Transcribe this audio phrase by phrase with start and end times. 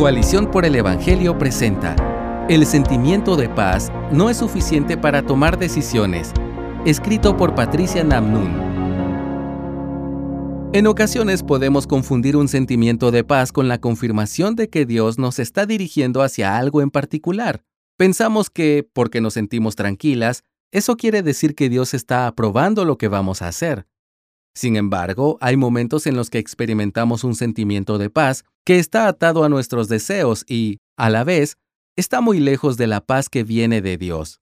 [0.00, 1.94] Coalición por el Evangelio presenta
[2.48, 6.32] El sentimiento de paz no es suficiente para tomar decisiones,
[6.86, 8.50] escrito por Patricia Namnun.
[10.72, 15.38] En ocasiones podemos confundir un sentimiento de paz con la confirmación de que Dios nos
[15.38, 17.62] está dirigiendo hacia algo en particular.
[17.98, 23.08] Pensamos que, porque nos sentimos tranquilas, eso quiere decir que Dios está aprobando lo que
[23.08, 23.86] vamos a hacer.
[24.54, 29.44] Sin embargo, hay momentos en los que experimentamos un sentimiento de paz que está atado
[29.44, 31.56] a nuestros deseos y, a la vez,
[31.96, 34.40] está muy lejos de la paz que viene de Dios.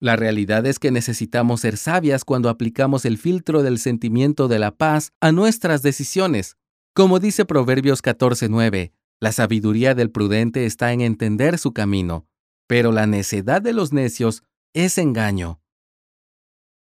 [0.00, 4.70] La realidad es que necesitamos ser sabias cuando aplicamos el filtro del sentimiento de la
[4.70, 6.56] paz a nuestras decisiones.
[6.94, 12.26] Como dice Proverbios 14:9, la sabiduría del prudente está en entender su camino,
[12.66, 15.60] pero la necedad de los necios es engaño.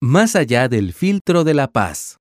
[0.00, 2.20] Más allá del filtro de la paz.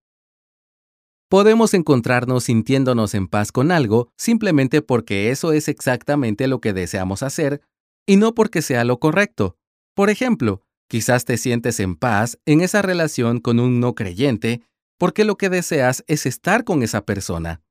[1.30, 7.22] Podemos encontrarnos sintiéndonos en paz con algo simplemente porque eso es exactamente lo que deseamos
[7.22, 7.62] hacer
[8.06, 9.58] y no porque sea lo correcto.
[9.94, 14.62] Por ejemplo, quizás te sientes en paz en esa relación con un no creyente
[14.98, 17.62] porque lo que deseas es estar con esa persona.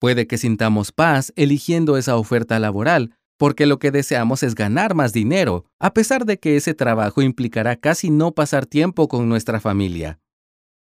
[0.00, 5.12] Puede que sintamos paz eligiendo esa oferta laboral porque lo que deseamos es ganar más
[5.12, 10.21] dinero, a pesar de que ese trabajo implicará casi no pasar tiempo con nuestra familia.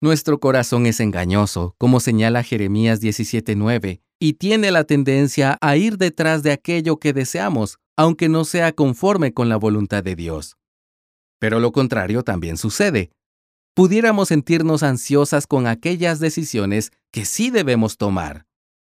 [0.01, 6.41] Nuestro corazón es engañoso, como señala Jeremías 17:9, y tiene la tendencia a ir detrás
[6.41, 10.55] de aquello que deseamos, aunque no sea conforme con la voluntad de Dios.
[11.37, 13.11] Pero lo contrario también sucede.
[13.75, 18.45] Pudiéramos sentirnos ansiosas con aquellas decisiones que sí debemos tomar.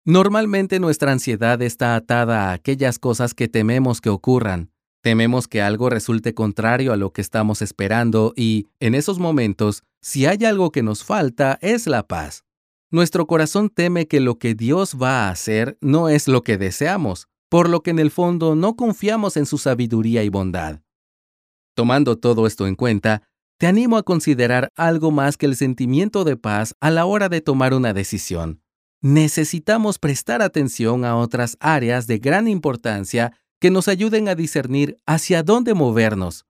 [0.05, 4.71] Normalmente nuestra ansiedad está atada a aquellas cosas que tememos que ocurran,
[5.02, 10.25] Tememos que algo resulte contrario a lo que estamos esperando y, en esos momentos, si
[10.25, 12.44] hay algo que nos falta, es la paz.
[12.92, 17.27] Nuestro corazón teme que lo que Dios va a hacer no es lo que deseamos,
[17.47, 20.81] por lo que en el fondo no confiamos en su sabiduría y bondad.
[21.75, 23.23] Tomando todo esto en cuenta,
[23.58, 27.42] te animo a considerar algo más que el sentimiento de paz a la hora de
[27.42, 28.61] tomar una decisión.
[29.02, 35.43] Necesitamos prestar atención a otras áreas de gran importancia que nos ayuden a discernir hacia
[35.43, 36.45] dónde movernos.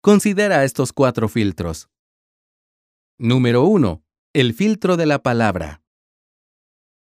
[0.00, 1.88] Considera estos cuatro filtros.
[3.18, 4.02] Número 1.
[4.34, 5.82] El filtro de la palabra.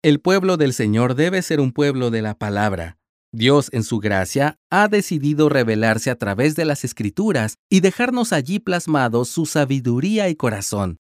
[0.01, 2.97] El pueblo del Señor debe ser un pueblo de la palabra.
[3.31, 8.59] Dios, en su gracia, ha decidido revelarse a través de las escrituras y dejarnos allí
[8.59, 10.99] plasmados su sabiduría y corazón.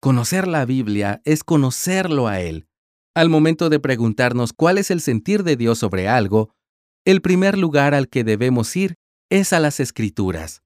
[0.00, 2.68] Conocer la Biblia es conocerlo a Él.
[3.14, 6.54] Al momento de preguntarnos cuál es el sentir de Dios sobre algo,
[7.04, 8.94] el primer lugar al que debemos ir
[9.30, 10.62] es a las escrituras.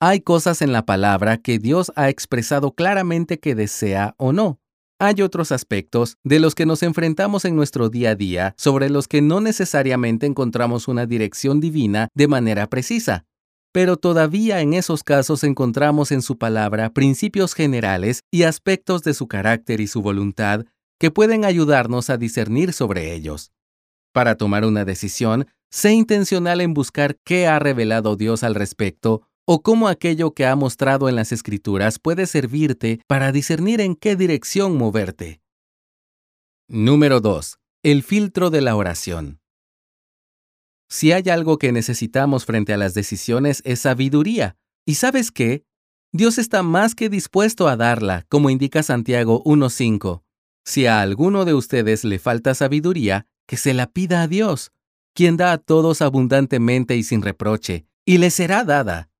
[0.00, 4.58] Hay cosas en la palabra que Dios ha expresado claramente que desea o no.
[4.98, 9.08] Hay otros aspectos de los que nos enfrentamos en nuestro día a día sobre los
[9.08, 13.24] que no necesariamente encontramos una dirección divina de manera precisa.
[13.72, 19.28] Pero todavía en esos casos encontramos en su palabra principios generales y aspectos de su
[19.28, 20.64] carácter y su voluntad
[20.98, 23.52] que pueden ayudarnos a discernir sobre ellos.
[24.12, 29.62] Para tomar una decisión, sé intencional en buscar qué ha revelado Dios al respecto o
[29.62, 34.76] cómo aquello que ha mostrado en las escrituras puede servirte para discernir en qué dirección
[34.76, 35.40] moverte.
[36.68, 37.58] Número 2.
[37.82, 39.40] El filtro de la oración.
[40.88, 44.56] Si hay algo que necesitamos frente a las decisiones es sabiduría.
[44.84, 45.64] ¿Y sabes qué?
[46.12, 50.22] Dios está más que dispuesto a darla, como indica Santiago 1.5.
[50.64, 54.70] Si a alguno de ustedes le falta sabiduría, que se la pida a Dios,
[55.12, 59.10] quien da a todos abundantemente y sin reproche, y le será dada.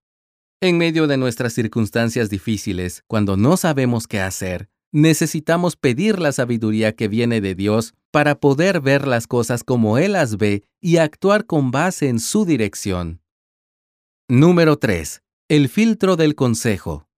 [0.61, 6.95] En medio de nuestras circunstancias difíciles, cuando no sabemos qué hacer, necesitamos pedir la sabiduría
[6.95, 11.45] que viene de Dios para poder ver las cosas como Él las ve y actuar
[11.45, 13.23] con base en su dirección.
[14.29, 15.25] Número 3.
[15.49, 17.09] El filtro del consejo.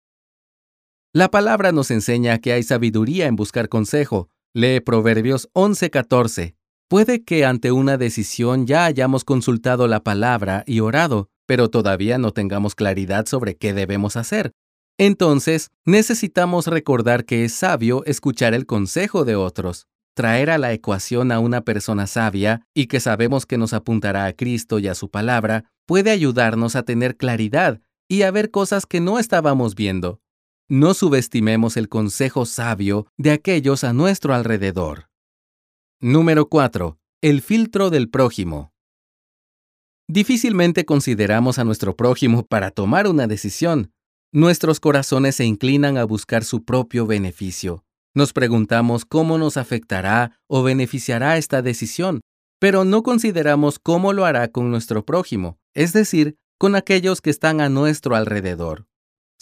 [1.13, 4.31] La palabra nos enseña que hay sabiduría en buscar consejo.
[4.55, 6.55] Lee Proverbios 11:14.
[6.93, 12.33] Puede que ante una decisión ya hayamos consultado la palabra y orado, pero todavía no
[12.33, 14.53] tengamos claridad sobre qué debemos hacer.
[14.99, 21.33] Entonces, necesitamos recordar que es sabio escuchar el consejo de otros, traer a la ecuación
[21.33, 25.09] a una persona sabia y que sabemos que nos apuntará a Cristo y a su
[25.09, 30.21] palabra, puede ayudarnos a tener claridad y a ver cosas que no estábamos viendo.
[30.69, 35.07] No subestimemos el consejo sabio de aquellos a nuestro alrededor.
[36.05, 36.99] Número 4.
[37.21, 38.73] El filtro del prójimo.
[40.09, 43.93] Difícilmente consideramos a nuestro prójimo para tomar una decisión.
[44.33, 47.85] Nuestros corazones se inclinan a buscar su propio beneficio.
[48.17, 52.23] Nos preguntamos cómo nos afectará o beneficiará esta decisión.
[52.59, 57.61] pero no consideramos cómo lo hará con nuestro prójimo, es decir, con aquellos que están
[57.61, 58.87] a nuestro alrededor.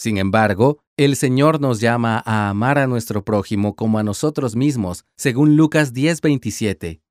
[0.00, 5.04] Sin embargo, el Señor nos llama a amar a nuestro prójimo como a nosotros mismos,
[5.14, 7.02] según Lucas 10:27.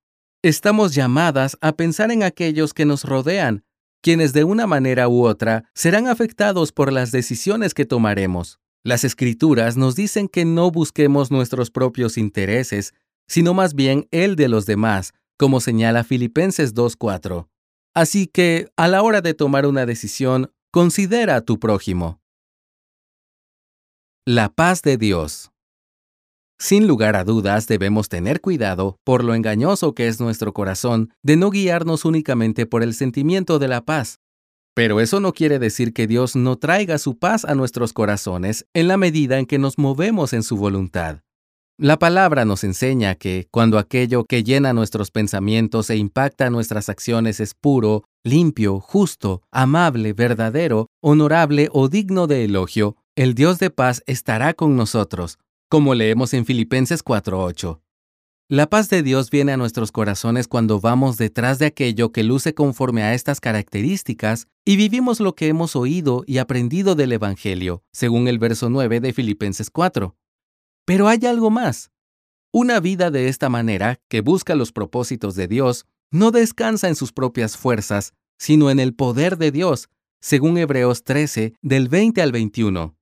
[0.42, 3.64] Estamos llamadas a pensar en aquellos que nos rodean,
[4.02, 8.60] quienes de una manera u otra serán afectados por las decisiones que tomaremos.
[8.84, 12.96] Las escrituras nos dicen que no busquemos nuestros propios intereses,
[13.28, 17.50] sino más bien el de los demás, como señala Filipenses 2.4.
[17.94, 22.19] Así que, a la hora de tomar una decisión, considera a tu prójimo.
[24.32, 25.50] La paz de Dios.
[26.60, 31.36] Sin lugar a dudas, debemos tener cuidado, por lo engañoso que es nuestro corazón, de
[31.36, 34.20] no guiarnos únicamente por el sentimiento de la paz.
[34.76, 38.88] Pero eso no quiere decir que Dios no traiga su paz a nuestros corazones en
[38.88, 41.22] la medida en que nos movemos en su voluntad.
[41.80, 47.40] La palabra nos enseña que cuando aquello que llena nuestros pensamientos e impacta nuestras acciones
[47.40, 54.02] es puro, limpio, justo, amable, verdadero, honorable o digno de elogio, el Dios de paz
[54.06, 57.82] estará con nosotros, como leemos en Filipenses 4:8.
[58.48, 62.54] La paz de Dios viene a nuestros corazones cuando vamos detrás de aquello que luce
[62.54, 68.30] conforme a estas características y vivimos lo que hemos oído y aprendido del Evangelio, según
[68.30, 70.16] el verso 9 de Filipenses 4.
[70.86, 71.92] Pero hay algo más.
[72.54, 77.12] Una vida de esta manera, que busca los propósitos de Dios, no descansa en sus
[77.12, 79.90] propias fuerzas, sino en el poder de Dios,
[80.22, 82.96] según Hebreos 13, del 20 al 21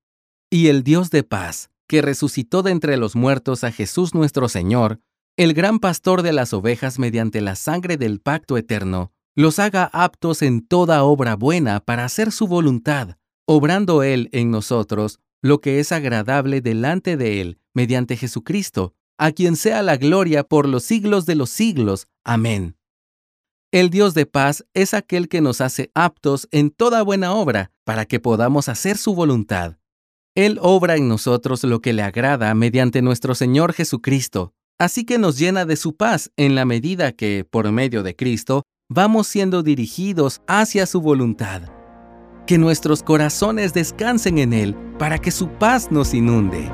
[0.50, 5.00] y el Dios de paz, que resucitó de entre los muertos a Jesús nuestro Señor,
[5.36, 10.42] el gran pastor de las ovejas mediante la sangre del pacto eterno, los haga aptos
[10.42, 15.92] en toda obra buena para hacer su voluntad, obrando Él en nosotros lo que es
[15.92, 21.36] agradable delante de Él, mediante Jesucristo, a quien sea la gloria por los siglos de
[21.36, 22.08] los siglos.
[22.24, 22.76] Amén.
[23.72, 28.06] El Dios de paz es aquel que nos hace aptos en toda buena obra, para
[28.06, 29.78] que podamos hacer su voluntad.
[30.38, 35.40] Él obra en nosotros lo que le agrada mediante nuestro Señor Jesucristo, así que nos
[35.40, 40.44] llena de su paz en la medida que, por medio de Cristo, vamos siendo dirigidos
[40.46, 41.64] hacia su voluntad.
[42.46, 46.72] Que nuestros corazones descansen en Él para que su paz nos inunde.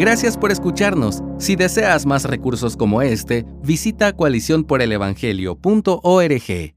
[0.00, 1.22] Gracias por escucharnos.
[1.38, 6.75] Si deseas más recursos como este, visita coaliciónporelevangelio.org.